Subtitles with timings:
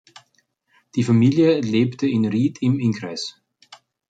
[0.95, 3.35] Die Familie lebte in Ried im Innkreis.